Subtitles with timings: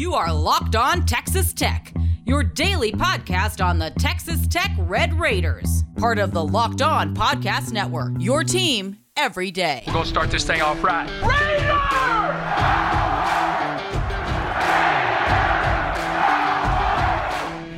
[0.00, 1.92] You are Locked On Texas Tech,
[2.24, 7.70] your daily podcast on the Texas Tech Red Raiders, part of the Locked On Podcast
[7.70, 8.12] Network.
[8.18, 9.84] Your team every day.
[9.86, 11.06] We're going to start this thing off right.
[11.20, 11.76] Raider!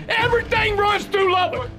[0.09, 1.71] Everything runs through Lubbock.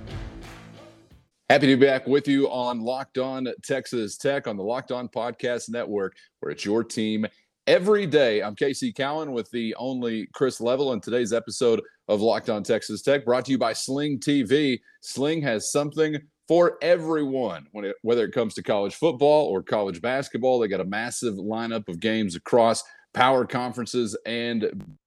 [1.49, 5.07] Happy to be back with you on Locked On Texas Tech on the Locked On
[5.07, 7.27] Podcast Network, where it's your team
[7.67, 8.41] every day.
[8.41, 13.01] I'm Casey Cowan with the only Chris Level, in today's episode of Locked On Texas
[13.01, 14.79] Tech brought to you by Sling TV.
[15.01, 16.17] Sling has something
[16.47, 20.59] for everyone when it, whether it comes to college football or college basketball.
[20.59, 24.97] They got a massive lineup of games across power conferences and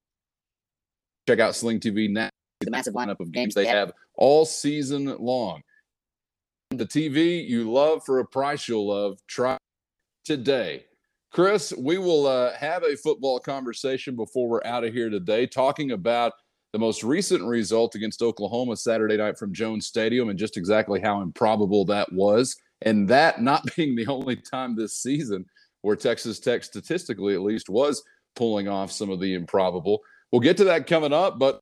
[1.28, 2.30] check out Sling TV now.
[2.60, 5.60] The massive lineup of games they have all season long.
[6.70, 9.18] The TV you love for a price you'll love.
[9.28, 9.58] Try
[10.24, 10.86] today.
[11.36, 15.90] Chris, we will uh, have a football conversation before we're out of here today, talking
[15.90, 16.32] about
[16.72, 21.20] the most recent result against Oklahoma Saturday night from Jones Stadium and just exactly how
[21.20, 22.56] improbable that was.
[22.80, 25.44] And that not being the only time this season
[25.82, 28.02] where Texas Tech, statistically at least, was
[28.34, 30.00] pulling off some of the improbable.
[30.32, 31.60] We'll get to that coming up, but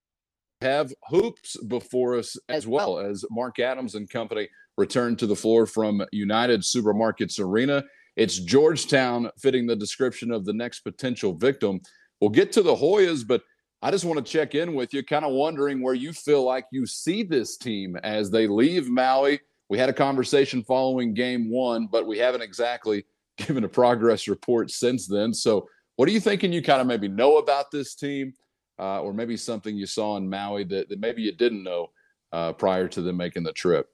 [0.60, 5.66] have hoops before us as well as Mark Adams and company return to the floor
[5.66, 7.82] from United Supermarkets Arena.
[8.16, 11.80] It's Georgetown fitting the description of the next potential victim.
[12.20, 13.42] We'll get to the Hoyas, but
[13.82, 16.64] I just want to check in with you, kind of wondering where you feel like
[16.70, 19.40] you see this team as they leave Maui.
[19.68, 23.04] We had a conversation following game one, but we haven't exactly
[23.36, 25.34] given a progress report since then.
[25.34, 28.32] So, what are you thinking you kind of maybe know about this team,
[28.78, 31.88] uh, or maybe something you saw in Maui that, that maybe you didn't know
[32.32, 33.88] uh, prior to them making the trip?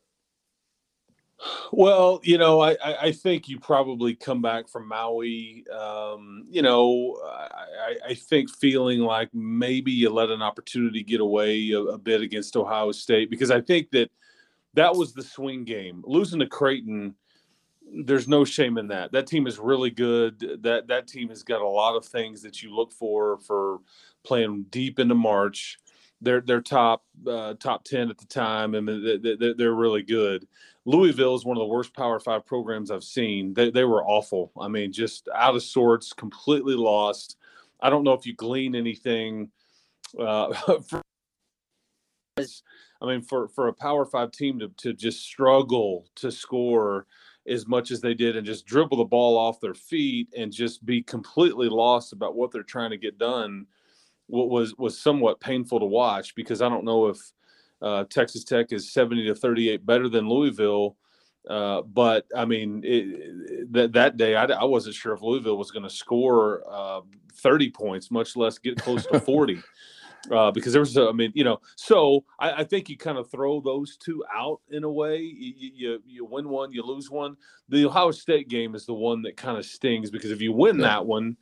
[1.73, 5.65] Well, you know, I, I think you probably come back from Maui.
[5.71, 11.71] Um, you know, I, I think feeling like maybe you let an opportunity get away
[11.71, 14.11] a, a, bit against Ohio State because I think that
[14.75, 16.03] that was the swing game.
[16.07, 17.15] Losing to Creighton,
[18.05, 19.13] there's no shame in that.
[19.13, 20.61] That team is really good.
[20.63, 23.79] That that team has got a lot of things that you look for for
[24.25, 25.79] playing deep into March
[26.21, 30.47] they're they're top uh, top ten at the time, and they're, they're really good.
[30.87, 33.55] Louisville is one of the worst Power Five programs I've seen.
[33.55, 34.53] They they were awful.
[34.59, 37.37] I mean, just out of sorts, completely lost.
[37.81, 39.51] I don't know if you glean anything.
[40.19, 40.53] Uh,
[40.89, 41.03] for,
[42.39, 47.07] I mean, for for a Power Five team to to just struggle to score
[47.47, 50.85] as much as they did and just dribble the ball off their feet and just
[50.85, 53.67] be completely lost about what they're trying to get done
[54.31, 57.19] what was was somewhat painful to watch because I don't know if
[57.83, 60.97] uh, Texas Tech is 70 to 38 better than Louisville.
[61.49, 65.71] Uh, but I mean, it, that that day, I, I, wasn't sure if Louisville was
[65.71, 67.01] going to score uh,
[67.33, 69.63] 30 points, much less get close to 40.
[70.31, 73.17] Uh, because there was, a, I mean, you know, so I, I, think you kind
[73.17, 75.17] of throw those two out in a way.
[75.17, 77.37] You, you, you win one, you lose one.
[77.71, 80.79] The Ohio State game is the one that kind of stings because if you win
[80.79, 80.89] yeah.
[80.89, 81.39] that one,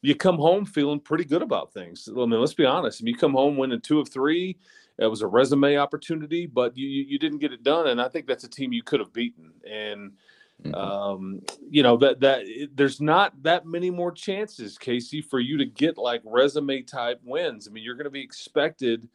[0.00, 2.08] you come home feeling pretty good about things.
[2.10, 3.00] I mean, let's be honest.
[3.00, 4.56] If you come home winning two of three,
[4.98, 8.26] it was a resume opportunity, but you you didn't get it done, and I think
[8.26, 9.52] that's a team you could have beaten.
[9.68, 10.12] And
[10.62, 10.74] mm-hmm.
[10.74, 12.44] um, you know that that
[12.74, 17.66] there's not that many more chances, Casey, for you to get like resume type wins.
[17.66, 19.08] I mean, you're going to be expected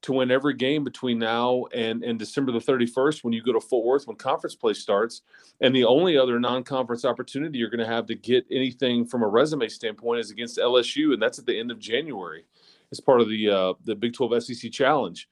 [0.00, 3.60] to win every game between now and, and December the 31st when you go to
[3.60, 5.22] Fort Worth when conference play starts.
[5.60, 9.22] And the only other non conference opportunity you're going to have to get anything from
[9.22, 12.44] a resume standpoint is against LSU, and that's at the end of January
[12.92, 15.28] as part of the uh, the Big 12 SEC Challenge.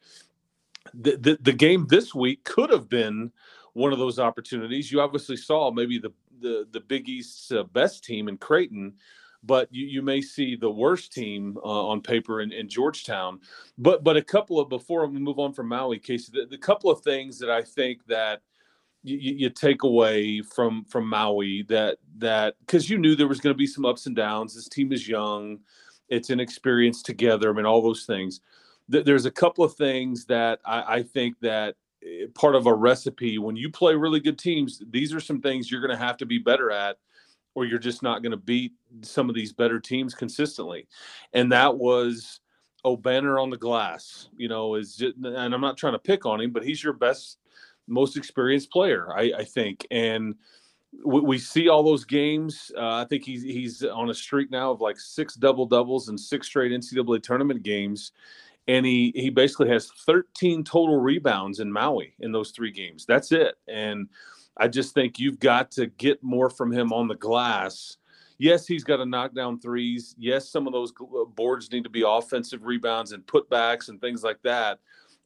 [0.94, 3.32] The, the, the game this week could have been
[3.72, 4.90] one of those opportunities.
[4.92, 8.94] You obviously saw maybe the the, the Big East's uh, best team in Creighton
[9.46, 13.40] but you, you may see the worst team uh, on paper in, in, Georgetown.
[13.78, 16.90] But but a couple of before we move on from Maui, Casey, the, the couple
[16.90, 18.42] of things that I think that
[19.02, 23.54] you, you take away from from Maui that that because you knew there was going
[23.54, 24.54] to be some ups and downs.
[24.54, 25.60] This team is young,
[26.08, 27.50] it's an experience together.
[27.50, 28.40] I mean, all those things.
[28.88, 31.74] There's a couple of things that I, I think that
[32.04, 34.80] eh, part of a recipe when you play really good teams.
[34.90, 36.96] These are some things you're going to have to be better at
[37.56, 40.86] or you're just not going to beat some of these better teams consistently.
[41.32, 42.40] And that was
[42.84, 46.40] Obanor on the glass, you know, is just, and I'm not trying to pick on
[46.40, 47.38] him, but he's your best,
[47.88, 49.86] most experienced player, I, I think.
[49.90, 50.34] And
[51.04, 52.72] we, we, see all those games.
[52.76, 56.18] Uh, I think he's he's on a streak now of like six double doubles and
[56.18, 58.12] six straight NCAA tournament games.
[58.68, 63.06] And he he basically has 13 total rebounds in Maui in those three games.
[63.06, 63.54] That's it.
[63.68, 64.08] And
[64.56, 67.98] I just think you've got to get more from him on the glass.
[68.38, 70.14] yes, he's got to knock down threes.
[70.18, 74.22] Yes, some of those uh, boards need to be offensive rebounds and putbacks and things
[74.22, 74.78] like that.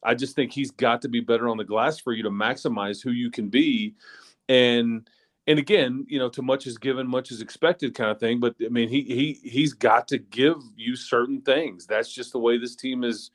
[0.03, 3.03] I just think he's got to be better on the glass for you to maximize
[3.03, 3.95] who you can be.
[4.49, 5.07] And
[5.51, 8.39] and again, you know, too much is given, much is expected, kind of thing.
[8.39, 11.85] But I mean, he he he's got to give you certain things.
[11.85, 13.31] That's just the way this team is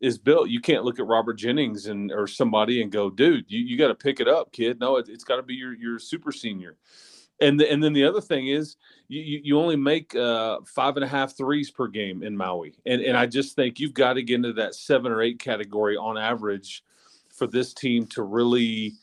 [0.00, 0.48] is built.
[0.48, 3.88] You can't look at Robert Jennings and or somebody and go, dude, you, you got
[3.88, 4.80] to pick it up, kid.
[4.80, 6.78] No, it, has got to be your your super senior.
[7.40, 8.76] And the, and then the other thing is
[9.08, 13.02] you you only make uh, five and a half threes per game in Maui, and
[13.02, 16.16] and I just think you've got to get into that seven or eight category on
[16.16, 16.82] average
[17.28, 18.94] for this team to really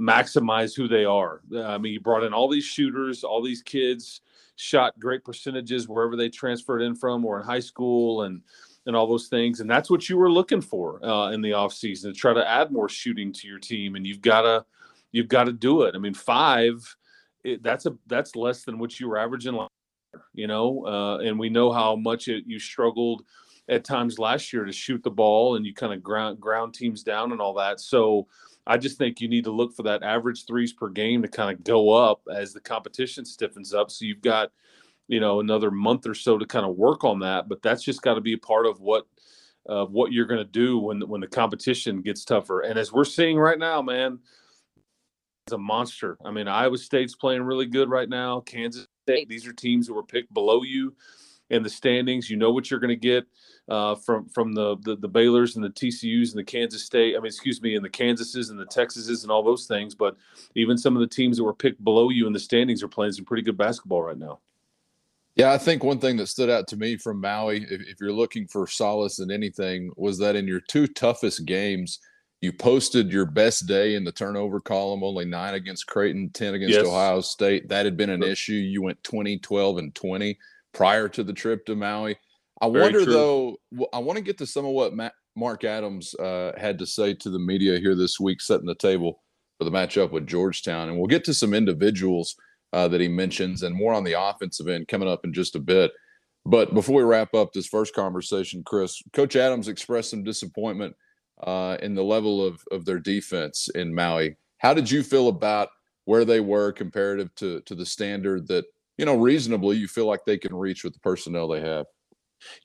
[0.00, 1.42] maximize who they are.
[1.56, 4.22] I mean, you brought in all these shooters, all these kids
[4.56, 8.42] shot great percentages wherever they transferred in from or in high school and
[8.86, 9.60] and all those things.
[9.60, 12.72] And that's what you were looking for uh, in the offseason to try to add
[12.72, 13.94] more shooting to your team.
[13.94, 14.64] And you've got to
[15.12, 15.94] you've got to do it.
[15.94, 16.96] I mean, five
[17.44, 19.70] it, that's a that's less than what you were averaging last
[20.14, 20.86] year, you know.
[20.86, 23.22] Uh, and we know how much it, you struggled
[23.68, 27.02] at times last year to shoot the ball and you kind of ground ground teams
[27.02, 27.80] down and all that.
[27.80, 28.26] So
[28.66, 31.56] I just think you need to look for that average threes per game to kind
[31.56, 33.90] of go up as the competition stiffens up.
[33.90, 34.52] So you've got,
[35.08, 37.48] you know, another month or so to kind of work on that.
[37.48, 39.06] But that's just got to be a part of what
[39.68, 42.60] uh, what you're going to do when when the competition gets tougher.
[42.60, 44.18] And as we're seeing right now, man,
[45.46, 46.16] it's a monster.
[46.24, 48.40] I mean, Iowa State's playing really good right now.
[48.40, 50.94] Kansas State, these are teams who were picked below you
[51.50, 52.30] in the standings.
[52.30, 53.26] You know what you're going to get
[53.68, 57.14] uh, from from the, the, the Baylor's and the TCU's and the Kansas State.
[57.14, 59.94] I mean, excuse me, and the Kansases and the Texases and all those things.
[59.94, 60.16] But
[60.54, 63.12] even some of the teams that were picked below you in the standings are playing
[63.12, 64.40] some pretty good basketball right now.
[65.36, 68.12] Yeah, I think one thing that stood out to me from Maui, if, if you're
[68.12, 72.00] looking for solace in anything, was that in your two toughest games,
[72.40, 76.74] you posted your best day in the turnover column, only nine against Creighton, 10 against
[76.74, 76.86] yes.
[76.86, 77.68] Ohio State.
[77.68, 78.54] That had been an issue.
[78.54, 80.38] You went 20, 12, and 20
[80.72, 82.16] prior to the trip to Maui.
[82.60, 83.12] I Very wonder true.
[83.12, 83.56] though.
[83.92, 87.14] I want to get to some of what Matt, Mark Adams uh, had to say
[87.14, 89.22] to the media here this week, setting the table
[89.58, 92.36] for the matchup with Georgetown, and we'll get to some individuals
[92.72, 95.60] uh, that he mentions and more on the offensive end coming up in just a
[95.60, 95.92] bit.
[96.46, 100.94] But before we wrap up this first conversation, Chris, Coach Adams expressed some disappointment
[101.42, 104.36] uh, in the level of of their defense in Maui.
[104.58, 105.68] How did you feel about
[106.04, 108.64] where they were comparative to to the standard that
[109.00, 111.86] you know reasonably you feel like they can reach with the personnel they have?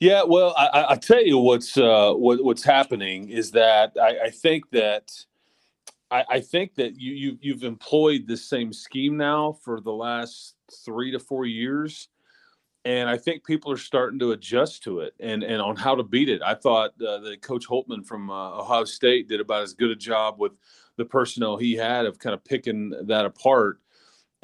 [0.01, 4.29] Yeah, well, I, I tell you what's uh, what, what's happening is that I, I
[4.29, 5.11] think that
[6.11, 10.55] I, I, think that you, you you've employed the same scheme now for the last
[10.83, 12.09] three to four years,
[12.83, 16.03] and I think people are starting to adjust to it and and on how to
[16.03, 16.41] beat it.
[16.41, 19.95] I thought uh, that Coach Holtmann from uh, Ohio State did about as good a
[19.95, 20.51] job with
[20.97, 23.79] the personnel he had of kind of picking that apart.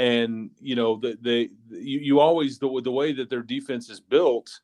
[0.01, 3.99] And you know, the, they you, you always the the way that their defense is
[3.99, 4.61] built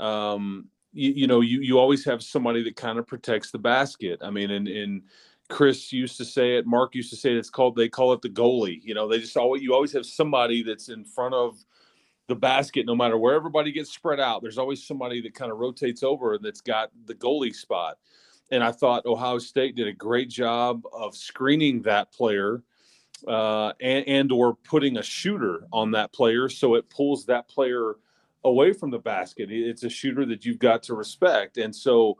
[0.00, 4.20] um, you, you, know, you you always have somebody that kind of protects the basket.
[4.22, 5.02] I mean, and and
[5.48, 8.22] Chris used to say it, Mark used to say it, it's called they call it
[8.22, 8.80] the goalie.
[8.82, 11.64] You know, they just always you always have somebody that's in front of
[12.28, 14.42] the basket, no matter where everybody gets spread out.
[14.42, 17.98] There's always somebody that kind of rotates over and that's got the goalie spot.
[18.50, 22.62] And I thought Ohio State did a great job of screening that player
[23.26, 27.96] uh, and, and or putting a shooter on that player so it pulls that player
[28.44, 29.50] away from the basket.
[29.50, 31.58] It's a shooter that you've got to respect.
[31.58, 32.18] And so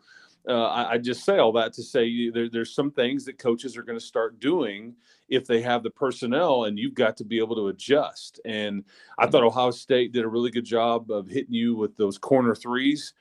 [0.49, 3.77] uh, I, I, just say all that to say there, there's some things that coaches
[3.77, 4.95] are going to start doing
[5.29, 8.41] if they have the personnel, and you've got to be able to adjust.
[8.45, 8.85] And
[9.19, 12.57] I thought Ohio State did a really good job of hitting you with those corner
[12.57, 13.15] threes.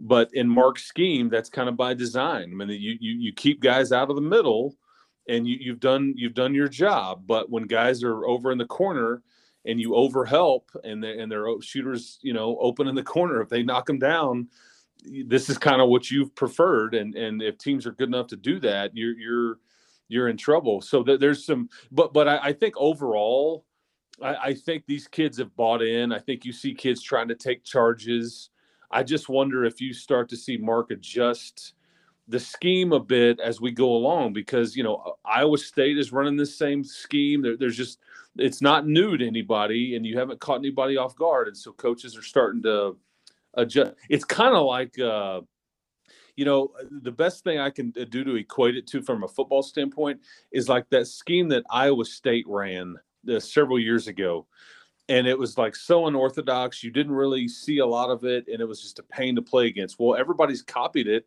[0.00, 2.50] But in Mark's scheme, that's kind of by design.
[2.50, 4.74] I mean, you you, you keep guys out of the middle,
[5.28, 7.24] and you, you've done you've done your job.
[7.26, 9.22] But when guys are over in the corner,
[9.64, 13.40] and you overhelp and they and their shooters, you know, open in the corner.
[13.40, 14.48] If they knock them down,
[15.26, 16.94] this is kind of what you've preferred.
[16.94, 19.58] And and if teams are good enough to do that, you're you're
[20.08, 20.80] you're in trouble.
[20.80, 23.64] So th- there's some, but but I, I think overall,
[24.20, 26.12] I, I think these kids have bought in.
[26.12, 28.50] I think you see kids trying to take charges.
[28.90, 31.74] I just wonder if you start to see Mark adjust
[32.28, 36.36] the scheme a bit as we go along because you know Iowa State is running
[36.36, 37.42] the same scheme.
[37.42, 37.98] There, there's just
[38.36, 42.16] it's not new to anybody, and you haven't caught anybody off guard, and so coaches
[42.16, 42.96] are starting to
[43.54, 43.92] adjust.
[44.08, 44.98] It's kind of like.
[44.98, 45.42] Uh,
[46.34, 49.62] you know, the best thing I can do to equate it to from a football
[49.62, 52.96] standpoint is like that scheme that Iowa State ran
[53.30, 54.46] uh, several years ago.
[55.10, 56.82] And it was like so unorthodox.
[56.82, 59.42] You didn't really see a lot of it, and it was just a pain to
[59.42, 59.98] play against.
[59.98, 61.26] Well, everybody's copied it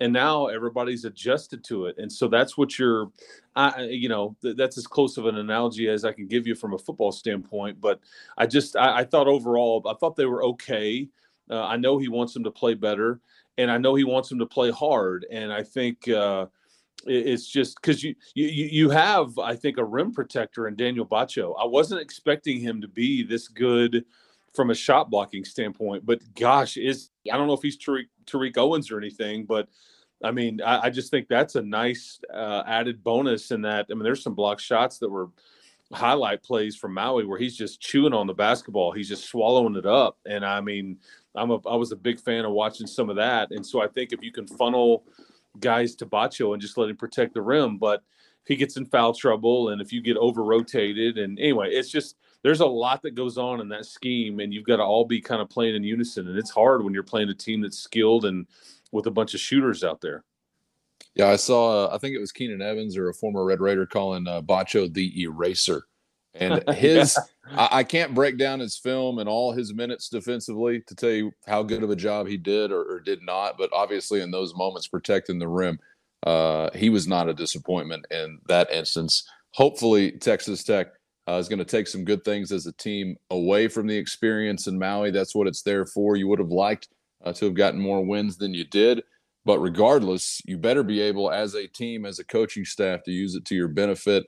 [0.00, 3.10] and now everybody's adjusted to it and so that's what you're
[3.54, 6.54] I, you know th- that's as close of an analogy as i can give you
[6.54, 8.00] from a football standpoint but
[8.36, 11.08] i just i, I thought overall i thought they were okay
[11.50, 13.20] uh, i know he wants them to play better
[13.58, 16.46] and i know he wants them to play hard and i think uh,
[17.06, 21.54] it's just because you, you you have i think a rim protector in daniel Batcho.
[21.58, 24.04] i wasn't expecting him to be this good
[24.56, 28.56] from a shot blocking standpoint but gosh is i don't know if he's tariq, tariq
[28.56, 29.68] owens or anything but
[30.24, 33.86] I mean, I, I, just think that's a nice uh, added bonus in that.
[33.90, 35.28] I mean, there's some block shots that were
[35.92, 38.92] highlight plays from Maui where he's just chewing on the basketball.
[38.92, 40.18] He's just swallowing it up.
[40.26, 40.98] And I mean,
[41.34, 43.50] I'm a, I was a big fan of watching some of that.
[43.50, 45.04] And so I think if you can funnel
[45.60, 48.02] guys to Batcho and just let him protect the rim, but
[48.42, 51.90] if he gets in foul trouble and if you get over rotated and anyway, it's
[51.90, 55.04] just, there's a lot that goes on in that scheme and you've got to all
[55.04, 56.28] be kind of playing in unison.
[56.28, 58.46] And it's hard when you're playing a team that's skilled and,
[58.92, 60.22] with a bunch of shooters out there.
[61.16, 61.86] Yeah, I saw.
[61.86, 64.92] Uh, I think it was Keenan Evans or a former Red Raider calling uh, Batcho
[64.92, 65.86] the eraser,
[66.34, 67.18] and his.
[67.50, 67.68] yeah.
[67.72, 71.32] I, I, can't break down his film and all his minutes defensively to tell you
[71.48, 73.58] how good of a job he did or, or did not.
[73.58, 75.80] But obviously, in those moments protecting the rim,
[76.24, 79.28] uh, he was not a disappointment in that instance.
[79.52, 80.88] Hopefully, Texas Tech
[81.28, 84.66] uh, is going to take some good things as a team away from the experience
[84.66, 85.10] in Maui.
[85.10, 86.16] That's what it's there for.
[86.16, 86.88] You would have liked
[87.24, 89.02] uh, to have gotten more wins than you did.
[89.44, 93.34] But regardless, you better be able, as a team, as a coaching staff, to use
[93.34, 94.26] it to your benefit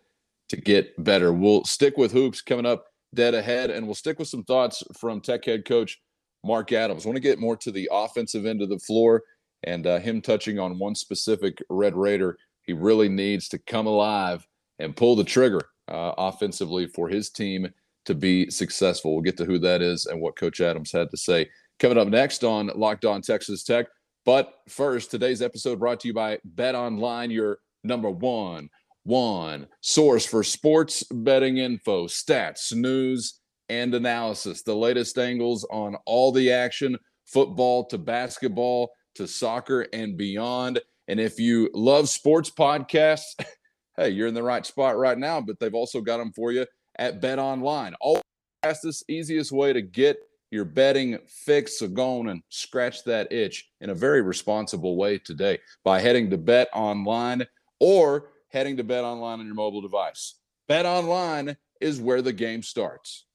[0.49, 1.33] to get better.
[1.33, 5.21] We'll stick with hoops coming up dead ahead, and we'll stick with some thoughts from
[5.21, 6.01] Tech head coach
[6.45, 7.05] Mark Adams.
[7.05, 9.23] I want to get more to the offensive end of the floor
[9.65, 12.39] and uh, him touching on one specific Red Raider.
[12.63, 14.47] He really needs to come alive
[14.79, 17.69] and pull the trigger uh, offensively for his team
[18.05, 19.13] to be successful.
[19.13, 22.09] We'll get to who that is and what Coach Adams had to say coming up
[22.09, 23.87] next on Locked On Texas Tech.
[24.25, 28.69] But first, today's episode brought to you by Bet Online, your number one
[29.05, 33.41] one source for sports betting info, stats, news,
[33.71, 34.63] and analysis.
[34.63, 40.81] The latest angles on all the action, football to basketball to soccer and beyond.
[41.09, 43.35] And if you love sports podcasts,
[43.99, 45.41] hey, you're in the right spot right now.
[45.41, 47.95] But they've also got them for you at Bet Online.
[48.01, 48.21] All
[48.63, 50.19] fastest, easiest way to get
[50.51, 51.79] your betting fix.
[51.79, 56.31] So go on and scratch that itch in a very responsible way today by heading
[56.31, 57.47] to Bet Online
[57.81, 60.37] or heading to Bet Online on your mobile device.
[60.69, 63.27] Bet Online is where the game starts.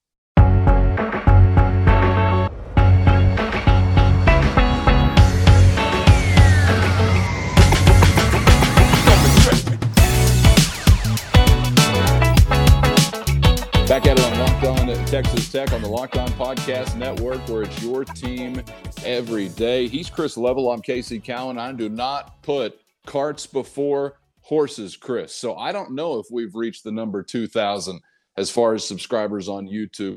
[15.14, 18.60] Texas Tech on the Locked On Podcast Network, where it's your team
[19.04, 19.86] every day.
[19.86, 20.72] He's Chris Level.
[20.72, 21.56] I'm Casey Cowan.
[21.56, 25.32] I do not put carts before horses, Chris.
[25.32, 28.00] So I don't know if we've reached the number 2,000
[28.36, 30.16] as far as subscribers on YouTube.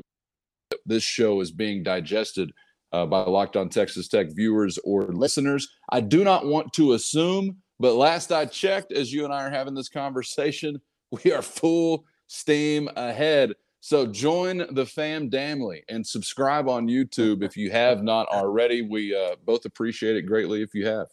[0.84, 2.50] This show is being digested
[2.90, 5.68] uh, by Locked On Texas Tech viewers or listeners.
[5.92, 9.50] I do not want to assume, but last I checked, as you and I are
[9.50, 10.80] having this conversation,
[11.22, 13.54] we are full steam ahead.
[13.80, 18.82] So join the fam damly and subscribe on YouTube if you have not already.
[18.82, 21.08] We uh, both appreciate it greatly if you have.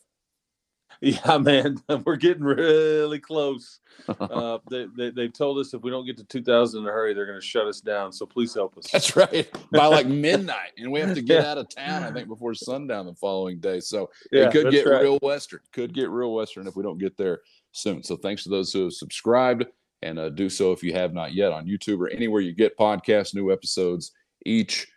[1.02, 3.80] Yeah, man, we're getting really close.
[4.08, 7.26] Uh, they, they, told us if we don't get to 2,000 in a hurry, they're
[7.26, 8.12] going to shut us down.
[8.12, 8.92] So please help us.
[8.92, 9.50] That's right.
[9.72, 10.74] By like midnight.
[10.78, 11.52] And we have to get yeah.
[11.52, 13.80] out of town, I think, before sundown the following day.
[13.80, 15.02] So yeah, it could get right.
[15.02, 15.62] real Western.
[15.72, 17.40] Could get real Western if we don't get there
[17.72, 18.04] soon.
[18.04, 19.66] So thanks to those who have subscribed
[20.02, 22.78] and uh, do so if you have not yet on YouTube or anywhere you get
[22.78, 24.12] podcasts, new episodes
[24.46, 24.88] each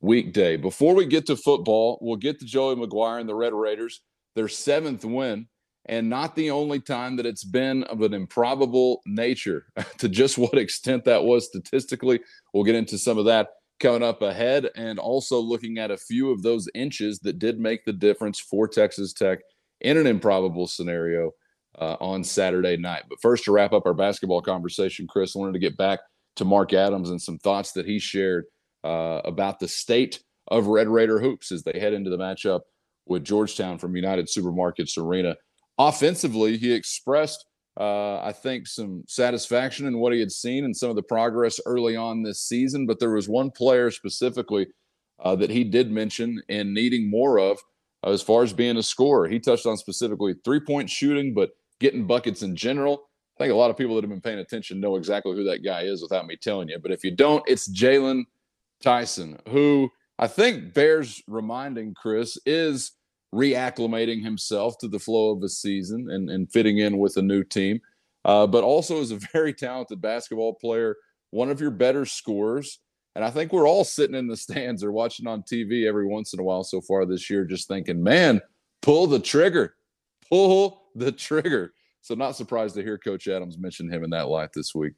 [0.00, 0.56] weekday.
[0.56, 4.02] Before we get to football, we'll get to Joey McGuire and the Red Raiders,
[4.34, 5.48] their seventh win,
[5.86, 9.66] and not the only time that it's been of an improbable nature.
[9.98, 12.20] to just what extent that was statistically,
[12.52, 13.48] we'll get into some of that
[13.80, 17.84] coming up ahead, and also looking at a few of those inches that did make
[17.84, 19.38] the difference for Texas Tech
[19.80, 21.30] in an improbable scenario
[21.80, 23.04] uh, on Saturday night.
[23.08, 26.00] But first, to wrap up our basketball conversation, Chris, I wanted to get back
[26.36, 28.44] to Mark Adams and some thoughts that he shared
[28.84, 32.60] uh, about the state of Red Raider hoops as they head into the matchup
[33.06, 35.36] with Georgetown from United Supermarkets Arena.
[35.78, 37.44] Offensively, he expressed,
[37.78, 41.60] uh, I think, some satisfaction in what he had seen and some of the progress
[41.66, 42.86] early on this season.
[42.86, 44.66] But there was one player specifically
[45.20, 47.58] uh, that he did mention and needing more of
[48.04, 49.28] uh, as far as being a scorer.
[49.28, 53.08] He touched on specifically three point shooting, but getting buckets in general.
[53.36, 55.64] I think a lot of people that have been paying attention know exactly who that
[55.64, 56.78] guy is without me telling you.
[56.78, 58.24] But if you don't, it's Jaylon
[58.82, 62.92] Tyson, who I think bears reminding, Chris, is
[63.34, 67.44] reacclimating himself to the flow of a season and, and fitting in with a new
[67.44, 67.80] team,
[68.24, 70.96] uh, but also is a very talented basketball player,
[71.30, 72.80] one of your better scorers.
[73.14, 76.32] And I think we're all sitting in the stands or watching on TV every once
[76.32, 78.40] in a while so far this year, just thinking, man,
[78.82, 79.74] pull the trigger,
[80.28, 81.72] pull the trigger.
[82.00, 84.94] So, not surprised to hear Coach Adams mention him in that light this week.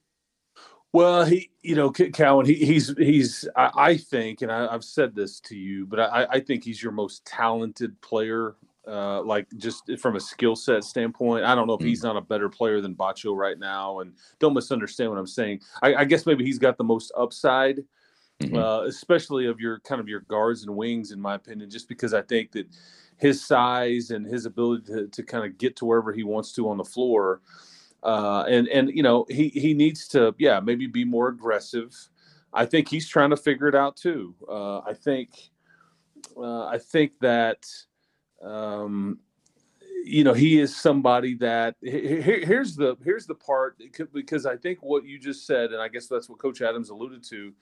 [0.92, 5.14] Well, he, you know, Cowan, he, he's, he's, I, I think, and I, have said
[5.14, 8.56] this to you, but I, I think he's your most talented player,
[8.88, 11.44] uh, like just from a skill set standpoint.
[11.44, 12.04] I don't know if he's mm.
[12.04, 15.60] not a better player than Batcho right now, and don't misunderstand what I'm saying.
[15.80, 17.84] I, I guess maybe he's got the most upside,
[18.42, 18.56] mm-hmm.
[18.56, 22.14] uh, especially of your kind of your guards and wings, in my opinion, just because
[22.14, 22.66] I think that
[23.20, 26.68] his size and his ability to, to kind of get to wherever he wants to
[26.68, 27.40] on the floor
[28.02, 31.94] uh, and and you know he he needs to yeah maybe be more aggressive.
[32.52, 34.34] I think he's trying to figure it out too.
[34.48, 35.30] Uh, I think
[36.36, 37.66] uh, I think that
[38.42, 39.18] um,
[40.04, 43.80] you know he is somebody that here, here's the here's the part
[44.12, 47.22] because I think what you just said and I guess that's what Coach Adams alluded
[47.24, 47.52] to.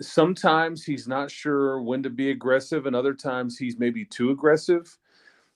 [0.00, 4.96] Sometimes he's not sure when to be aggressive, and other times he's maybe too aggressive.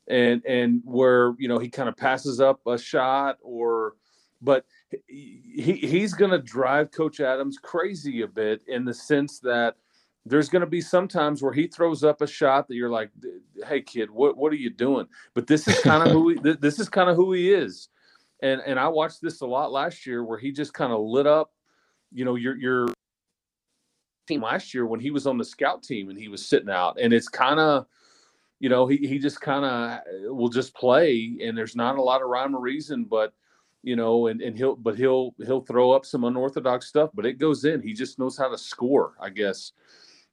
[0.09, 3.95] And and where you know he kind of passes up a shot or
[4.41, 4.65] but
[5.07, 5.43] he
[5.83, 9.77] he's going to drive coach Adams crazy a bit in the sense that
[10.25, 13.11] there's going to be some times where he throws up a shot that you're like
[13.67, 15.07] hey kid what what are you doing?
[15.35, 17.89] But this is kind of who he, this is kind of who he is.
[18.41, 21.27] And and I watched this a lot last year where he just kind of lit
[21.27, 21.53] up
[22.13, 22.89] you know your your
[24.29, 26.99] team last year when he was on the scout team and he was sitting out
[27.01, 27.87] and it's kind of
[28.61, 32.23] you know, he, he just kind of will just play, and there's not a lot
[32.23, 33.33] of rhyme or reason, but
[33.83, 37.39] you know, and, and he'll but he'll he'll throw up some unorthodox stuff, but it
[37.39, 37.81] goes in.
[37.81, 39.73] He just knows how to score, I guess.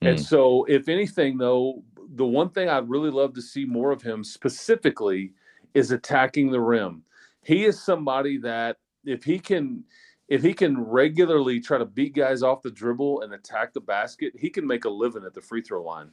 [0.01, 0.09] Mm.
[0.09, 1.83] And so, if anything, though,
[2.15, 5.33] the one thing I'd really love to see more of him specifically
[5.75, 7.03] is attacking the rim.
[7.43, 9.83] He is somebody that if he can
[10.27, 14.33] if he can regularly try to beat guys off the dribble and attack the basket,
[14.37, 16.09] he can make a living at the free throw line.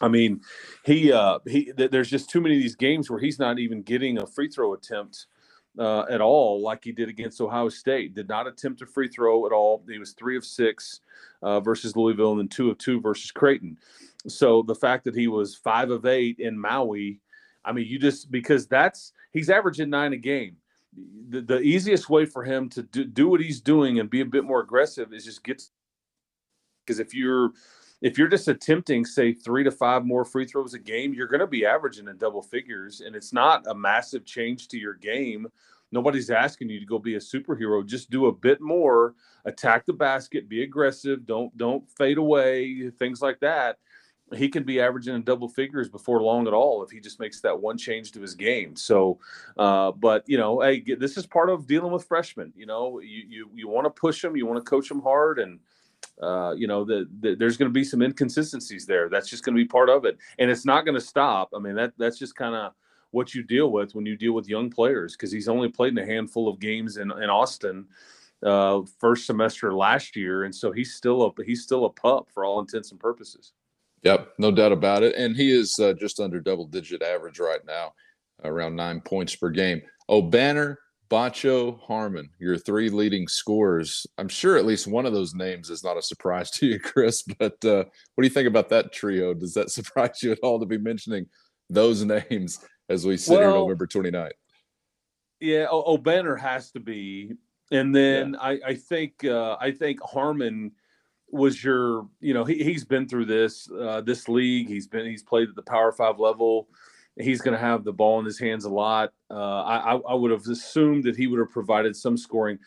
[0.00, 0.40] I mean,
[0.84, 1.72] he uh, he.
[1.76, 4.72] There's just too many of these games where he's not even getting a free throw
[4.72, 5.26] attempt
[5.78, 8.14] uh, at all, like he did against Ohio State.
[8.14, 9.84] Did not attempt a free throw at all.
[9.88, 11.00] He was three of six
[11.42, 13.76] uh, versus Louisville, and then two of two versus Creighton.
[14.26, 17.20] So the fact that he was five of eight in Maui,
[17.64, 20.56] I mean, you just because that's he's averaging nine a game.
[21.28, 24.24] The, the easiest way for him to do, do what he's doing and be a
[24.24, 25.62] bit more aggressive is just get
[26.84, 27.52] because if you're
[28.02, 31.40] if you're just attempting, say, three to five more free throws a game, you're going
[31.40, 33.02] to be averaging in double figures.
[33.02, 35.46] And it's not a massive change to your game.
[35.92, 37.84] Nobody's asking you to go be a superhero.
[37.84, 43.20] Just do a bit more, attack the basket, be aggressive, don't don't fade away, things
[43.20, 43.78] like that.
[44.34, 47.40] He can be averaging in double figures before long at all if he just makes
[47.40, 48.76] that one change to his game.
[48.76, 49.18] So,
[49.58, 52.52] uh, but you know, hey, this is part of dealing with freshmen.
[52.56, 55.38] You know, you you you want to push them, you want to coach them hard,
[55.38, 55.58] and
[56.22, 59.08] uh, you know, the, the, there's going to be some inconsistencies there.
[59.08, 61.50] That's just going to be part of it, and it's not going to stop.
[61.54, 62.72] I mean, that that's just kind of
[63.10, 65.98] what you deal with when you deal with young players because he's only played in
[65.98, 67.86] a handful of games in, in Austin
[68.42, 72.44] uh, first semester last year, and so he's still a he's still a pup for
[72.44, 73.52] all intents and purposes.
[74.02, 77.60] Yep, no doubt about it, and he is uh, just under double digit average right
[77.66, 77.92] now,
[78.44, 79.82] around nine points per game.
[80.10, 80.76] Obanor
[81.10, 84.06] Batcho Harmon, your three leading scorers.
[84.16, 87.22] I'm sure at least one of those names is not a surprise to you, Chris.
[87.38, 87.84] But uh,
[88.14, 89.34] what do you think about that trio?
[89.34, 91.26] Does that surprise you at all to be mentioning
[91.68, 94.30] those names as we sit well, here November 29th?
[95.40, 97.32] Yeah, o- Obanor has to be,
[97.72, 98.40] and then yeah.
[98.40, 100.72] I, I, think uh, I think Harmon
[101.30, 104.68] was your you know he, he's been through this uh, this league.
[104.68, 106.68] He's been he's played at the Power Five level
[107.18, 109.12] he's going to have the ball in his hands a lot.
[109.30, 112.58] Uh, I, I, would have assumed that he would have provided some scoring.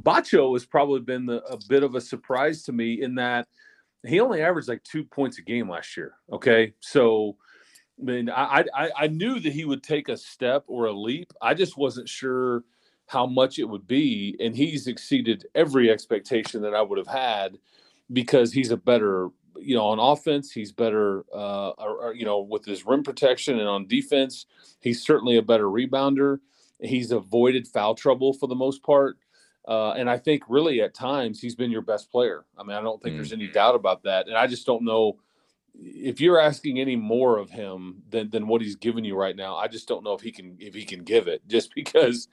[0.00, 3.46] Batcho has probably been the, a bit of a surprise to me in that
[4.06, 6.14] he only averaged like two points a game last year.
[6.32, 7.36] Okay, so
[8.00, 11.32] I mean, I, I I knew that he would take a step or a leap.
[11.40, 12.64] I just wasn't sure
[13.06, 17.58] how much it would be, and he's exceeded every expectation that I would have had
[18.10, 19.30] because he's a better
[19.62, 23.58] you know, on offense, he's better, uh, or, or, you know, with his rim protection,
[23.58, 24.46] and on defense,
[24.80, 26.38] he's certainly a better rebounder.
[26.80, 29.18] He's avoided foul trouble for the most part,
[29.68, 32.44] uh, and I think really at times he's been your best player.
[32.58, 33.18] I mean, I don't think mm-hmm.
[33.18, 33.52] there's any mm-hmm.
[33.52, 35.18] doubt about that, and I just don't know
[35.74, 39.56] if you're asking any more of him than than what he's giving you right now.
[39.56, 42.26] I just don't know if he can if he can give it, just because,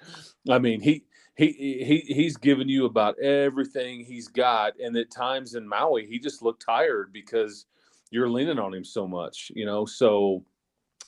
[0.49, 1.03] I mean, he
[1.47, 6.19] he he he's given you about everything he's got, and at times in Maui he
[6.19, 7.65] just looked tired because
[8.11, 9.85] you're leaning on him so much, you know.
[9.85, 10.43] So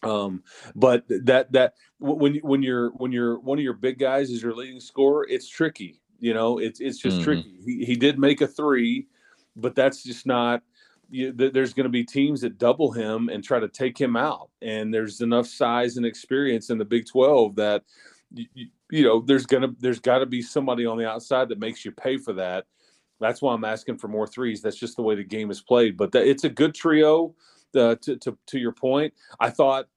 [0.04, 0.44] Um,
[0.76, 4.56] but that that when when you're when you're one of your big guys is your
[4.56, 6.02] leading scorer, it's tricky.
[6.20, 7.24] You know, it's it's just mm-hmm.
[7.24, 7.60] tricky.
[7.64, 9.08] He, he did make a three,
[9.56, 10.64] but that's just not.
[11.10, 14.50] You, there's going to be teams that double him and try to take him out,
[14.62, 17.84] and there's enough size and experience in the Big Twelve that
[18.34, 21.84] you, you know there's gonna there's got to be somebody on the outside that makes
[21.86, 22.66] you pay for that.
[23.20, 24.62] That's why I'm asking for more threes.
[24.62, 25.96] That's just the way the game is played.
[25.96, 27.36] But that, it's a good trio.
[27.74, 29.88] Uh, to, to to your point, I thought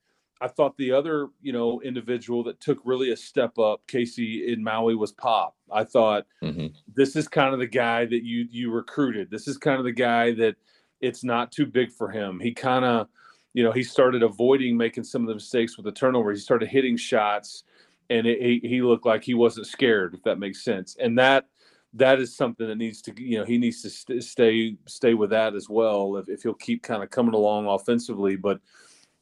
[0.40, 4.62] I thought the other, you know, individual that took really a step up, Casey in
[4.62, 5.56] Maui, was Pop.
[5.72, 6.66] I thought mm-hmm.
[6.94, 9.30] this is kind of the guy that you you recruited.
[9.30, 10.56] This is kind of the guy that
[11.00, 12.40] it's not too big for him.
[12.40, 13.08] He kind of,
[13.54, 16.30] you know, he started avoiding making some of the mistakes with the turnover.
[16.30, 17.64] He started hitting shots,
[18.10, 20.96] and it, he, he looked like he wasn't scared, if that makes sense.
[20.98, 21.46] And that
[21.94, 25.30] that is something that needs to, you know, he needs to st- stay stay with
[25.30, 26.16] that as well.
[26.16, 28.60] If, if he'll keep kind of coming along offensively, but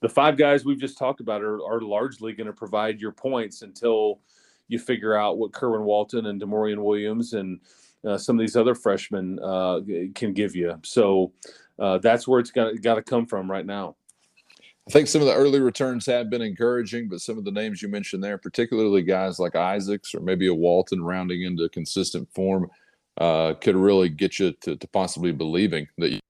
[0.01, 3.63] the five guys we've just talked about are, are largely going to provide your points
[3.63, 4.21] until
[4.69, 7.61] you figure out what Kerwin Walton and D'Maurian Williams and
[8.05, 9.81] uh, some of these other freshmen uh,
[10.15, 10.77] can give you.
[10.83, 11.33] So
[11.79, 13.97] uh, that's where it's got, got to come from right now.
[14.89, 17.83] I think some of the early returns have been encouraging, but some of the names
[17.83, 22.69] you mentioned there, particularly guys like Isaacs or maybe a Walton rounding into consistent form,
[23.19, 26.21] uh, could really get you to, to possibly believing that you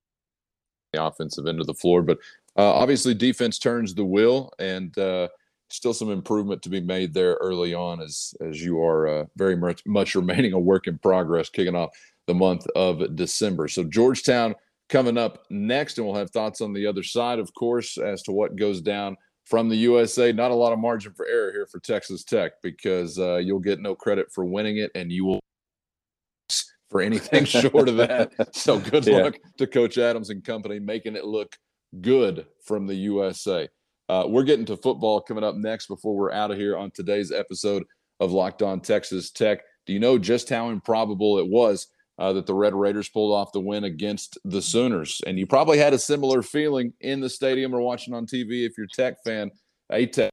[0.92, 2.02] the offensive end of the floor.
[2.02, 2.18] But
[2.56, 5.28] uh, obviously, defense turns the wheel, and uh,
[5.70, 9.56] still some improvement to be made there early on, as as you are uh, very
[9.56, 13.68] much much remaining a work in progress, kicking off the month of December.
[13.68, 14.54] So Georgetown
[14.92, 18.30] coming up next, and we'll have thoughts on the other side, of course, as to
[18.30, 20.32] what goes down from the USA.
[20.32, 23.80] Not a lot of margin for error here for Texas Tech because uh, you'll get
[23.80, 25.40] no credit for winning it, and you will
[26.90, 28.32] for anything short of that.
[28.54, 29.22] So good yeah.
[29.22, 31.56] luck to Coach Adams and company making it look
[32.02, 33.68] good from the USA.
[34.10, 37.32] Uh, we're getting to football coming up next before we're out of here on today's
[37.32, 37.82] episode
[38.20, 39.60] of Locked On Texas Tech.
[39.86, 41.88] Do you know just how improbable it was
[42.22, 45.20] uh, that the Red Raiders pulled off the win against the Sooners?
[45.26, 48.78] And you probably had a similar feeling in the stadium or watching on TV if
[48.78, 49.50] you're Tech fan.
[49.90, 50.30] A Tech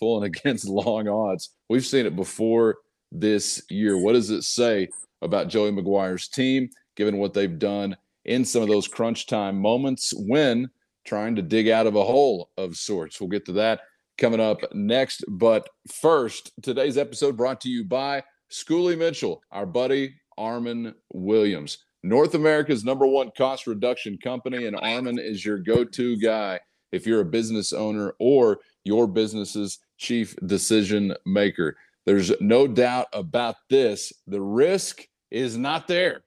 [0.00, 1.50] pulling against long odds.
[1.68, 2.78] We've seen it before
[3.12, 3.98] this year.
[3.98, 4.88] What does it say
[5.22, 10.12] about Joey McGuire's team, given what they've done in some of those crunch time moments
[10.16, 10.70] when
[11.04, 13.20] trying to dig out of a hole of sorts.
[13.20, 13.80] We'll get to that
[14.18, 15.24] coming up next.
[15.28, 22.34] But first, today's episode brought to you by Schooley Mitchell, our buddy Armen Williams, North
[22.34, 24.66] America's number one cost reduction company.
[24.66, 26.58] And Armen is your go to guy
[26.92, 31.76] if you're a business owner or your business's chief decision maker.
[32.06, 34.12] There's no doubt about this.
[34.26, 36.22] The risk is not there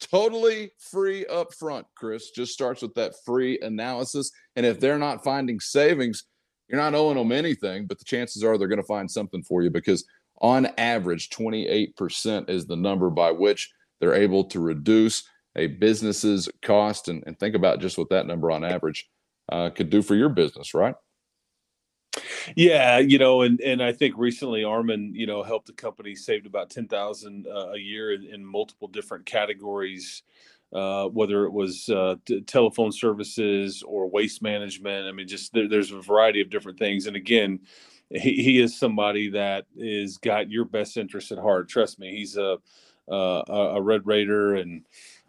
[0.00, 2.30] totally free up front, Chris.
[2.30, 4.30] Just starts with that free analysis.
[4.56, 6.24] And if they're not finding savings,
[6.68, 9.62] you're not owing them anything, but the chances are they're going to find something for
[9.62, 10.04] you because
[10.40, 15.24] on average, 28% is the number by which they're able to reduce
[15.56, 17.08] a business's cost.
[17.08, 19.08] And, and think about just what that number on average
[19.50, 20.94] uh, could do for your business, right?
[22.54, 26.46] Yeah, you know, and and I think recently Armen, you know, helped the company saved
[26.46, 30.22] about ten thousand uh, a year in, in, multiple different categories,
[30.72, 35.08] uh, whether it was uh, t- telephone services or waste management.
[35.08, 37.06] I mean, just there, there's a variety of different things.
[37.06, 37.60] And again,
[38.10, 41.68] he, he is somebody that is got your best interest at heart.
[41.68, 42.58] Trust me, he's a
[43.10, 44.82] uh, a, Red Raider and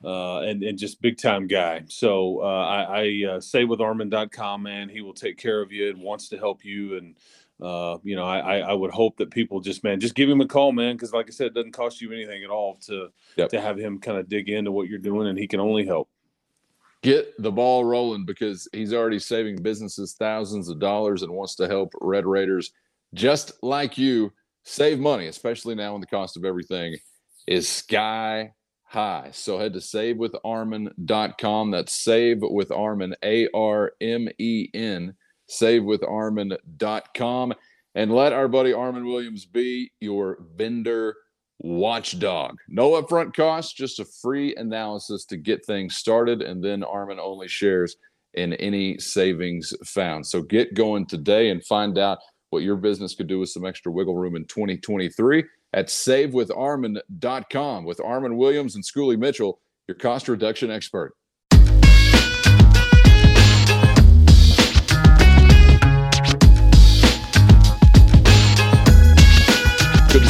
[0.04, 1.84] uh, and and just big time guy.
[1.88, 6.30] So uh, I, I uh, savewitharmen.com, man, he will take care of you and wants
[6.30, 6.98] to help you.
[6.98, 7.16] And
[7.62, 10.48] uh, you know, I, I would hope that people just man, just give him a
[10.48, 13.50] call, man, because like I said, it doesn't cost you anything at all to yep.
[13.50, 16.10] to have him kind of dig into what you're doing, and he can only help.
[17.06, 21.68] Get the ball rolling because he's already saving businesses thousands of dollars and wants to
[21.68, 22.72] help Red Raiders
[23.14, 26.98] just like you save money, especially now when the cost of everything
[27.46, 28.54] is sky
[28.86, 29.30] high.
[29.34, 31.70] So head to savewitharmen.com.
[31.70, 35.14] That's save with Armen, A R M E N,
[35.48, 37.54] savewitharmen.com.
[37.94, 41.16] And let our buddy Armen Williams be your vendor
[41.60, 42.58] watchdog.
[42.68, 46.42] No upfront costs, just a free analysis to get things started.
[46.42, 47.96] And then Armen only shares
[48.34, 50.26] in any savings found.
[50.28, 53.92] So get going today and find out what your business could do with some extra
[53.92, 60.72] wiggle room in 2023 at savewitharmen.com with Armen Williams and Schooley Mitchell, your cost reduction
[60.72, 61.14] expert.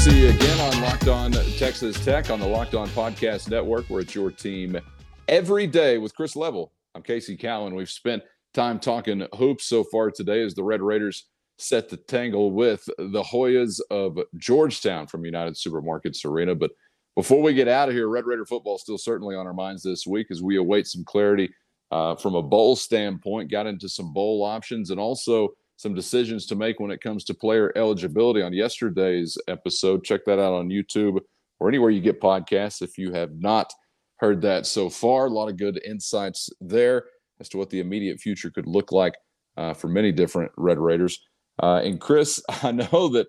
[0.06, 4.02] See you again on Locked On Texas Tech on the Locked On Podcast Network, where
[4.02, 4.80] it's your team
[5.28, 6.74] every day with Chris Level.
[6.94, 7.74] I'm Casey Cowan.
[7.74, 8.22] We've spent
[8.54, 11.26] time talking hoops so far today as the Red Raiders
[11.58, 16.54] set the tangle with the Hoyas of Georgetown from United Supermarkets Arena.
[16.54, 16.70] But
[17.16, 19.82] before we get out of here, Red Raider football is still certainly on our minds
[19.82, 21.52] this week as we await some clarity
[21.90, 26.56] uh, from a bowl standpoint, got into some bowl options and also some decisions to
[26.56, 30.04] make when it comes to player eligibility on yesterday's episode.
[30.04, 31.20] Check that out on YouTube
[31.60, 33.72] or anywhere you get podcasts if you have not
[34.18, 35.26] heard that so far.
[35.26, 37.06] A lot of good insights there
[37.40, 39.16] as to what the immediate future could look like
[39.58, 41.20] uh, for many different Red Raiders.
[41.62, 43.28] Uh, and Chris, I know that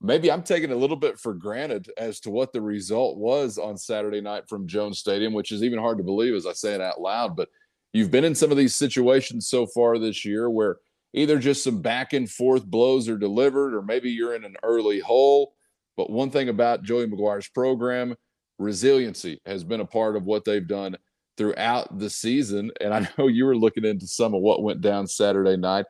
[0.00, 3.76] maybe I'm taking a little bit for granted as to what the result was on
[3.76, 6.80] Saturday night from Jones Stadium, which is even hard to believe as I say it
[6.80, 7.36] out loud.
[7.36, 7.48] But
[7.92, 10.76] you've been in some of these situations so far this year where
[11.12, 15.00] either just some back and forth blows are delivered, or maybe you're in an early
[15.00, 15.54] hole.
[15.96, 18.14] But one thing about Joey McGuire's program,
[18.58, 20.96] resiliency has been a part of what they've done
[21.36, 22.70] throughout the season.
[22.80, 25.86] And I know you were looking into some of what went down Saturday night,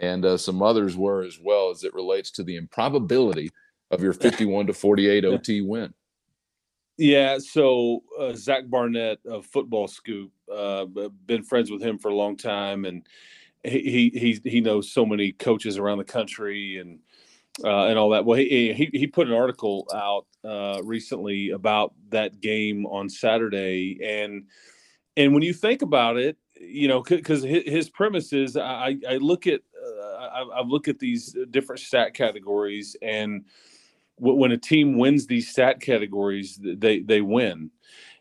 [0.00, 3.50] and uh, some others were as well as it relates to the improbability
[3.90, 5.94] of your 51 to 48 OT win.
[6.96, 10.84] Yeah, so uh, Zach Barnett of Football Scoop, uh,
[11.26, 13.04] been friends with him for a long time, and
[13.64, 16.98] he he he knows so many coaches around the country and
[17.64, 18.24] uh, and all that.
[18.24, 23.98] Well, he he he put an article out uh, recently about that game on Saturday,
[24.02, 24.44] and
[25.16, 29.46] and when you think about it, you know, because his premise is, I I look
[29.46, 33.44] at uh, I, I look at these different stat categories, and
[34.16, 37.70] when a team wins these stat categories, they they win.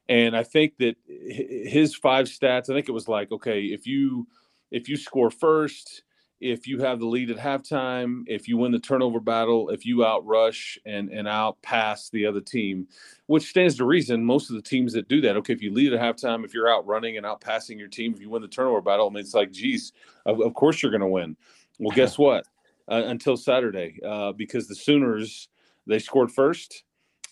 [0.09, 4.27] And I think that his five stats, I think it was like, okay, if you
[4.73, 6.03] if you score first,
[6.41, 9.97] if you have the lead at halftime, if you win the turnover battle, if you
[9.97, 12.87] outrush and and outpass the other team,
[13.27, 15.37] which stands to reason most of the teams that do that.
[15.37, 18.19] Okay, if you lead at halftime, if you're out running and outpassing your team, if
[18.19, 19.93] you win the turnover battle, I mean, it's like, geez,
[20.25, 21.37] of, of course you're going to win.
[21.79, 22.45] Well, guess what?
[22.91, 25.47] Uh, until Saturday, uh, because the Sooners
[25.87, 26.83] they scored first,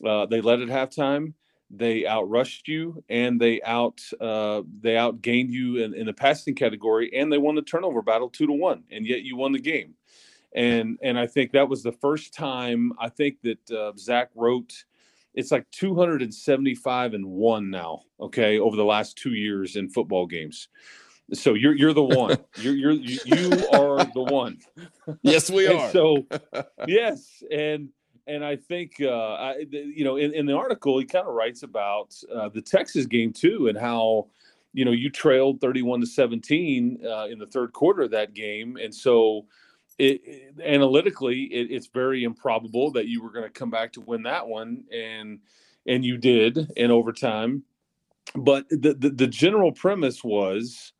[0.08, 1.34] uh, they led at halftime,
[1.74, 7.10] they outrushed you and they out uh, they outgained you in, in, the passing category
[7.16, 9.94] and they won the turnover battle two to one and yet you won the game.
[10.54, 14.84] And and i think that was the first time i think that uh, zach wrote
[15.34, 20.68] it's like 275 and one now okay over the last two years in football games.
[21.34, 22.38] So you're you're the one.
[22.58, 24.60] You're, you're you are the one.
[25.24, 25.90] Yes we are.
[25.92, 26.26] so
[26.88, 27.90] yes and
[28.28, 31.64] and I think uh, I, you know in, in, the article he kind of writes
[31.64, 34.28] about uh, the Texas game too and how
[34.74, 38.78] you know you trailed 31 to 17 uh, in the third quarter of that game.
[38.78, 39.46] And so
[39.98, 44.02] it, it, analytically it, it's very improbable that you were going to come back to
[44.02, 45.40] win that one and
[45.88, 47.64] and you did in overtime.
[48.36, 50.94] But the, the, the general premise was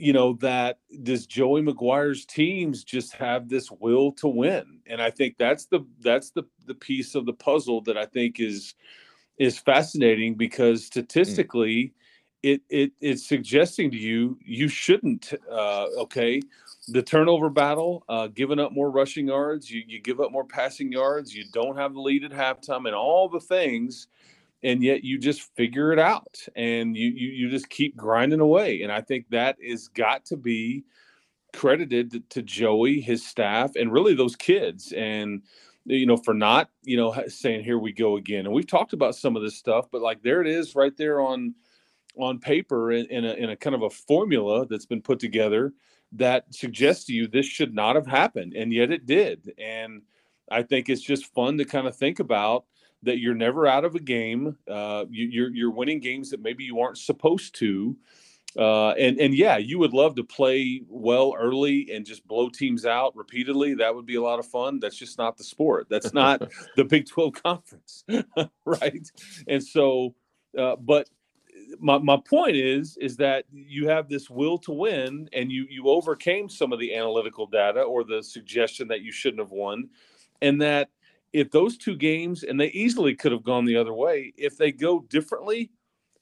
[0.00, 5.10] you know that does Joey McGuire's teams just have this will to win, and I
[5.10, 8.74] think that's the that's the the piece of the puzzle that I think is
[9.38, 10.86] is fascinating because hmm.
[10.86, 11.92] statistically, mm.
[12.42, 15.32] it it it's suggesting to you you shouldn't.
[15.50, 16.40] Uh, okay,
[16.88, 20.90] the turnover battle, uh, giving up more rushing yards, you you give up more passing
[20.90, 24.08] yards, you don't have the lead at halftime, and all the things
[24.62, 28.82] and yet you just figure it out and you, you you just keep grinding away
[28.82, 30.84] and i think that is got to be
[31.52, 35.42] credited to, to joey his staff and really those kids and
[35.84, 39.14] you know for not you know saying here we go again and we've talked about
[39.14, 41.54] some of this stuff but like there it is right there on
[42.16, 45.72] on paper in, in, a, in a kind of a formula that's been put together
[46.12, 50.02] that suggests to you this should not have happened and yet it did and
[50.50, 52.64] i think it's just fun to kind of think about
[53.02, 54.56] that you're never out of a game.
[54.68, 57.96] Uh, you, are you're, you're winning games that maybe you aren't supposed to.
[58.58, 62.84] Uh, and and yeah, you would love to play well early and just blow teams
[62.84, 63.74] out repeatedly.
[63.74, 64.80] That would be a lot of fun.
[64.80, 65.86] That's just not the sport.
[65.88, 66.42] That's not
[66.76, 68.04] the Big Twelve conference,
[68.64, 69.08] right?
[69.46, 70.16] And so,
[70.58, 71.08] uh, but
[71.78, 75.88] my, my point is is that you have this will to win, and you you
[75.88, 79.88] overcame some of the analytical data or the suggestion that you shouldn't have won,
[80.42, 80.90] and that
[81.32, 84.72] if those two games, and they easily could have gone the other way, if they
[84.72, 85.70] go differently,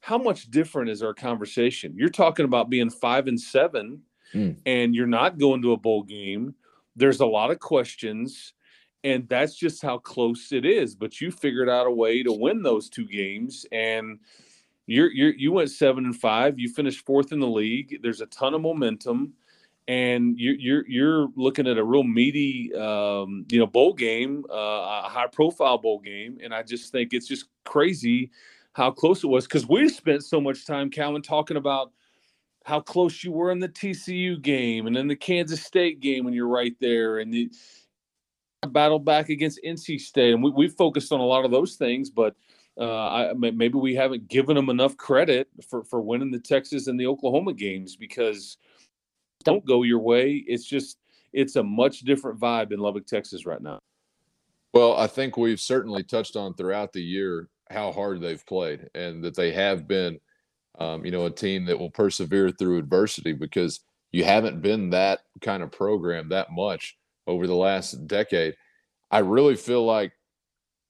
[0.00, 1.94] how much different is our conversation?
[1.96, 4.02] You're talking about being five and seven,
[4.34, 4.56] mm.
[4.66, 6.54] and you're not going to a bowl game.
[6.94, 8.52] There's a lot of questions,
[9.04, 10.94] and that's just how close it is.
[10.94, 14.18] But you figured out a way to win those two games, and
[14.86, 16.58] you're, you're you went seven and five.
[16.58, 17.98] You finished fourth in the league.
[18.02, 19.34] There's a ton of momentum
[19.88, 25.02] and you're you're, you're looking at a real meaty um, you know bowl game, uh,
[25.04, 28.30] a high profile bowl game, and I just think it's just crazy
[28.74, 31.90] how close it was because we spent so much time, Cowan, talking about
[32.64, 36.34] how close you were in the TCU game and in the Kansas State game when
[36.34, 37.50] you're right there, and the
[38.68, 42.10] battle back against NC State, and we we focused on a lot of those things,
[42.10, 42.36] but.
[42.80, 47.00] Uh, I, maybe we haven't given them enough credit for, for winning the Texas and
[47.00, 48.56] the Oklahoma games because
[49.44, 50.44] don't go your way.
[50.46, 50.98] It's just
[51.32, 53.78] it's a much different vibe in Lubbock, Texas right now.
[54.74, 59.22] Well, I think we've certainly touched on throughout the year how hard they've played and
[59.24, 60.18] that they have been
[60.78, 63.80] um, you know, a team that will persevere through adversity because
[64.12, 66.96] you haven't been that kind of program that much
[67.26, 68.54] over the last decade.
[69.10, 70.12] I really feel like,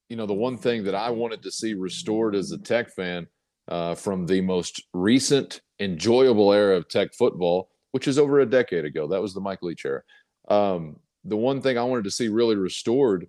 [0.08, 3.26] you know, the one thing that I wanted to see restored as a Tech fan
[3.68, 8.84] uh, from the most recent enjoyable era of Tech football, which is over a decade
[8.84, 10.02] ago, that was the Mike Leach era.
[10.46, 13.28] Um, the one thing I wanted to see really restored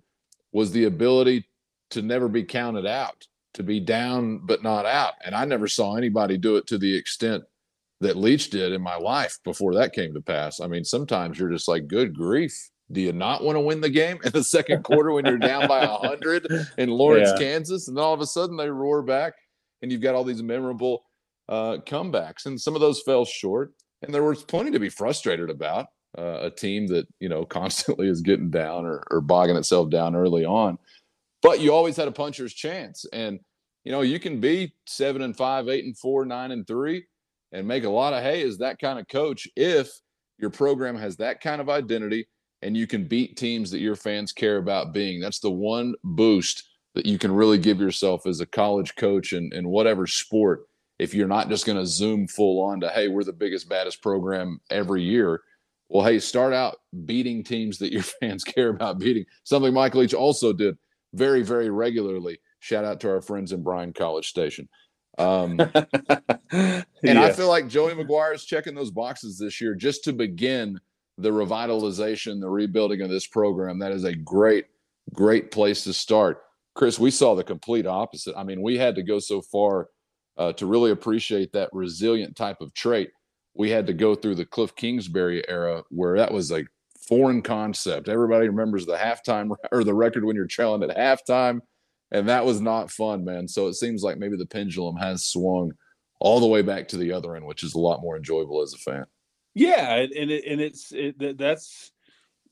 [0.52, 1.44] was the ability
[1.90, 5.14] to never be counted out to be down but not out.
[5.24, 7.42] And I never saw anybody do it to the extent
[8.00, 10.60] that Leach did in my life before that came to pass.
[10.60, 12.70] I mean, sometimes you're just like, good grief.
[12.92, 15.66] Do you not want to win the game in the second quarter when you're down
[15.66, 16.46] by 100
[16.78, 17.38] in Lawrence, yeah.
[17.40, 17.88] Kansas?
[17.88, 19.32] And then all of a sudden they roar back
[19.82, 21.02] and you've got all these memorable
[21.48, 22.46] uh, comebacks.
[22.46, 23.72] And some of those fell short.
[24.02, 25.88] And there was plenty to be frustrated about.
[26.18, 30.16] Uh, a team that, you know, constantly is getting down or, or bogging itself down
[30.16, 30.76] early on
[31.42, 33.04] but you always had a puncher's chance.
[33.12, 33.40] And
[33.84, 37.06] you know, you can be seven and five, eight and four, nine and three,
[37.52, 39.90] and make a lot of hay as that kind of coach if
[40.38, 42.28] your program has that kind of identity
[42.62, 45.18] and you can beat teams that your fans care about being.
[45.18, 49.50] That's the one boost that you can really give yourself as a college coach in,
[49.54, 50.66] in whatever sport.
[51.00, 54.02] If you're not just going to zoom full on to, hey, we're the biggest, baddest
[54.02, 55.40] program every year.
[55.88, 59.24] Well, hey, start out beating teams that your fans care about beating.
[59.44, 60.76] Something Mike Leach also did
[61.14, 62.38] very, very regularly.
[62.58, 64.68] Shout out to our friends in Bryan College Station.
[65.16, 65.58] Um,
[66.52, 67.18] and.
[67.18, 70.78] I feel like Joey McGuire is checking those boxes this year just to begin
[71.16, 73.78] the revitalization, the rebuilding of this program.
[73.78, 74.66] That is a great,
[75.14, 76.42] great place to start.
[76.74, 78.34] Chris, we saw the complete opposite.
[78.36, 79.88] I mean, we had to go so far
[80.36, 83.10] uh, to really appreciate that resilient type of trait.
[83.54, 86.66] We had to go through the Cliff Kingsbury era where that was like
[87.08, 88.08] foreign concept.
[88.08, 91.60] Everybody remembers the halftime or the record when you're trailing at halftime,
[92.10, 93.48] and that was not fun, man.
[93.48, 95.72] So it seems like maybe the pendulum has swung
[96.20, 98.74] all the way back to the other end, which is a lot more enjoyable as
[98.74, 99.04] a fan.
[99.54, 101.92] Yeah, and it, and it's it, that's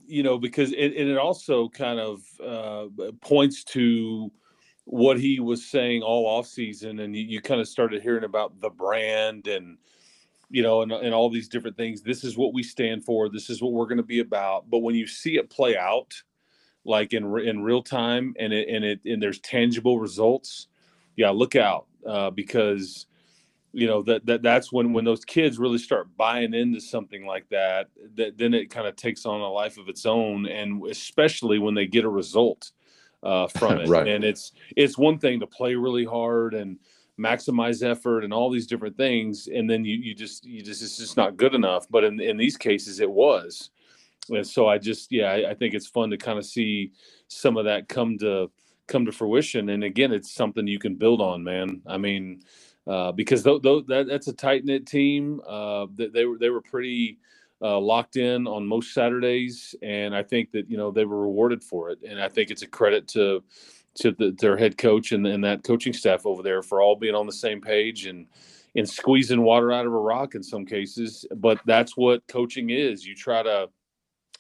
[0.05, 2.87] you know because it and it also kind of uh,
[3.21, 4.33] points to
[4.89, 8.59] what he was saying all off season, and you, you kind of started hearing about
[8.61, 9.77] the brand and
[10.51, 12.01] you know, and, and all these different things.
[12.01, 13.29] This is what we stand for.
[13.29, 14.71] This is what we're going to be about.
[14.71, 16.15] But when you see it play out,
[16.87, 20.69] like in in real time, and it and it and there's tangible results,
[21.17, 23.05] yeah, look out uh, because
[23.75, 27.47] you know that that that's when when those kids really start buying into something like
[27.51, 27.89] that.
[28.15, 31.75] That then it kind of takes on a life of its own, and especially when
[31.75, 32.73] they get a result
[33.23, 33.89] uh, from it.
[33.89, 34.09] right.
[34.09, 36.79] And it's it's one thing to play really hard and
[37.19, 40.97] maximize effort and all these different things and then you you just you just it's
[40.97, 43.71] just not good enough but in in these cases it was
[44.31, 46.93] and so i just yeah i, I think it's fun to kind of see
[47.27, 48.53] some of that come to
[48.87, 52.41] come to fruition and again it's something you can build on man i mean
[52.89, 55.43] uh, because th- th- that, that's a tight knit team.
[55.47, 57.19] Uh, they, they were they were pretty
[57.63, 61.63] uh, locked in on most Saturdays, and I think that you know they were rewarded
[61.63, 61.99] for it.
[62.09, 63.43] And I think it's a credit to
[63.97, 67.17] to the, their head coach and, and that coaching staff over there for all being
[67.17, 68.27] on the same page and
[68.77, 71.27] and squeezing water out of a rock in some cases.
[71.35, 73.05] But that's what coaching is.
[73.05, 73.71] You try to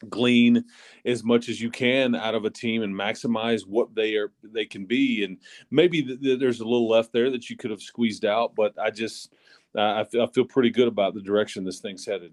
[0.08, 0.64] glean
[1.04, 4.64] as much as you can out of a team and maximize what they are they
[4.64, 5.38] can be and
[5.72, 8.72] maybe th- th- there's a little left there that you could have squeezed out but
[8.78, 9.32] i just
[9.76, 12.32] uh, I, f- I feel pretty good about the direction this thing's headed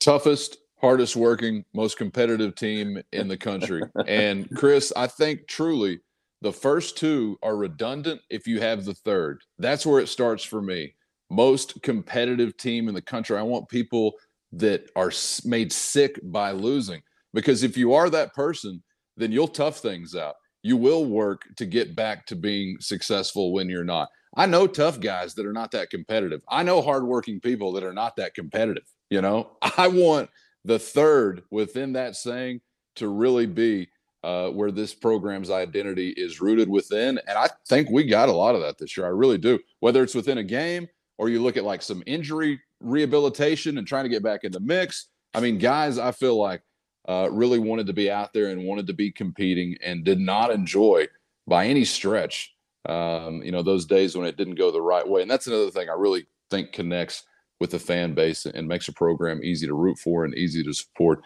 [0.00, 5.98] toughest hardest working most competitive team in the country and chris i think truly
[6.40, 9.42] the first two are redundant if you have the third.
[9.58, 10.94] That's where it starts for me.
[11.30, 13.36] Most competitive team in the country.
[13.36, 14.14] I want people
[14.52, 15.12] that are
[15.44, 17.02] made sick by losing
[17.34, 18.82] because if you are that person,
[19.16, 20.36] then you'll tough things out.
[20.62, 24.08] You will work to get back to being successful when you're not.
[24.36, 26.42] I know tough guys that are not that competitive.
[26.48, 28.84] I know hardworking people that are not that competitive.
[29.10, 30.30] You know, I want
[30.64, 32.60] the third within that saying
[32.96, 33.88] to really be
[34.24, 37.18] uh, where this program's identity is rooted within.
[37.28, 39.06] And I think we got a lot of that this year.
[39.06, 39.58] I really do.
[39.80, 40.88] Whether it's within a game
[41.18, 44.60] or you look at like some injury rehabilitation and trying to get back in the
[44.60, 45.08] mix.
[45.34, 46.62] I mean, guys, I feel like
[47.08, 50.50] uh, really wanted to be out there and wanted to be competing and did not
[50.50, 51.06] enjoy
[51.46, 52.54] by any stretch,
[52.88, 55.22] um, you know, those days when it didn't go the right way.
[55.22, 57.24] And that's another thing I really think connects
[57.60, 60.72] with the fan base and makes a program easy to root for and easy to
[60.72, 61.20] support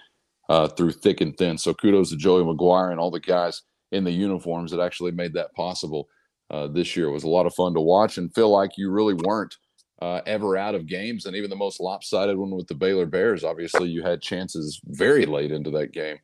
[0.48, 1.58] uh, through thick and thin.
[1.58, 3.62] So kudos to Joey McGuire and all the guys
[3.92, 6.08] in the uniforms that actually made that possible
[6.50, 7.08] uh, this year.
[7.08, 9.54] It was a lot of fun to watch and feel like you really weren't
[10.00, 11.26] uh, ever out of games.
[11.26, 15.26] And even the most lopsided one with the Baylor Bears, obviously you had chances very
[15.26, 16.18] late into that game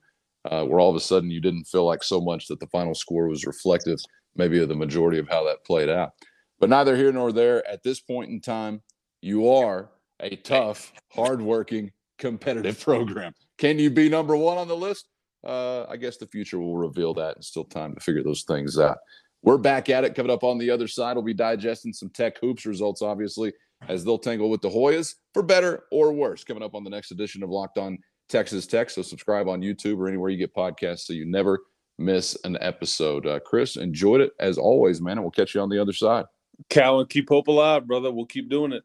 [0.51, 2.95] uh, where all of a sudden you didn't feel like so much that the final
[2.95, 3.99] score was reflective
[4.37, 6.13] maybe of the majority of how that played out.
[6.61, 7.67] But neither here nor there.
[7.69, 8.83] At this point in time,
[9.21, 9.91] you are
[10.21, 13.33] a tough, hardworking, competitive program.
[13.59, 15.09] Can you be number one on the list?
[15.47, 17.37] Uh, I guess the future will reveal that.
[17.37, 18.99] and still time to figure those things out.
[19.43, 20.15] We're back at it.
[20.15, 23.53] Coming up on the other side, we'll be digesting some Tech Hoops results, obviously,
[23.89, 26.43] as they'll tangle with the Hoyas for better or worse.
[26.43, 27.99] Coming up on the next edition of Locked On
[28.29, 28.91] Texas Tech.
[28.91, 31.61] So subscribe on YouTube or anywhere you get podcasts so you never
[31.99, 33.27] miss an episode.
[33.27, 35.13] Uh, Chris, enjoyed it as always, man.
[35.13, 36.25] And we'll catch you on the other side.
[36.69, 38.11] Callan, keep hope alive, brother.
[38.11, 38.83] We'll keep doing it.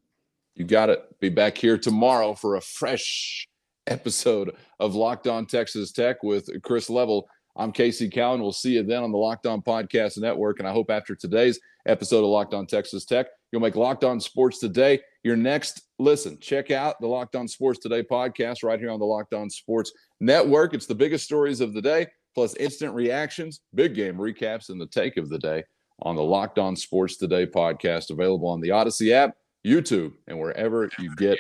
[0.55, 1.03] You got it.
[1.19, 3.47] Be back here tomorrow for a fresh
[3.87, 7.27] episode of Locked On Texas Tech with Chris Level.
[7.55, 8.39] I'm Casey Cowan.
[8.39, 10.59] We'll see you then on the Locked On Podcast Network.
[10.59, 14.19] And I hope after today's episode of Locked On Texas Tech, you'll make Locked On
[14.19, 16.37] Sports Today your next listen.
[16.39, 19.91] Check out the Locked On Sports Today podcast right here on the Locked On Sports
[20.19, 20.75] Network.
[20.75, 24.85] It's the biggest stories of the day, plus instant reactions, big game recaps, and the
[24.85, 25.63] take of the day
[26.03, 29.35] on the Locked On Sports Today podcast, available on the Audacy app
[29.65, 31.37] YouTube, and wherever you get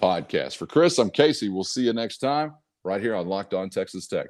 [0.00, 0.56] podcasts.
[0.56, 1.48] For Chris, I'm Casey.
[1.48, 2.54] We'll see you next time
[2.84, 4.26] right here on Locked On Texas Tech.